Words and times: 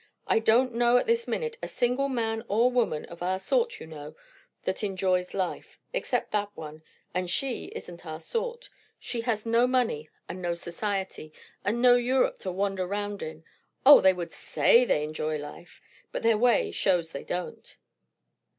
I 0.25 0.39
don't 0.39 0.73
know 0.73 0.97
at 0.97 1.05
this 1.05 1.27
minute 1.27 1.59
a 1.61 1.67
single 1.67 2.09
man 2.09 2.43
or 2.47 2.71
woman, 2.71 3.05
of 3.05 3.21
our 3.21 3.37
sort, 3.37 3.79
you 3.79 3.85
know, 3.85 4.15
that 4.63 4.83
enjoys 4.83 5.35
life; 5.35 5.79
except 5.93 6.31
that 6.31 6.49
one. 6.57 6.81
And 7.13 7.29
she 7.29 7.65
isn't 7.75 8.03
our 8.03 8.19
sort. 8.19 8.67
She 8.97 9.21
has 9.21 9.45
no 9.45 9.67
money, 9.67 10.09
and 10.27 10.41
no 10.41 10.55
society, 10.55 11.31
and 11.63 11.83
no 11.83 11.97
Europe 11.97 12.39
to 12.39 12.51
wander 12.51 12.87
round 12.87 13.21
in! 13.21 13.43
O, 13.85 14.01
they 14.01 14.11
would 14.11 14.33
say 14.33 14.85
they 14.85 15.03
enjoy 15.03 15.37
life; 15.37 15.79
but 16.11 16.23
their 16.23 16.35
way 16.35 16.71
shows 16.71 17.11
they 17.11 17.23
don't." 17.23 17.77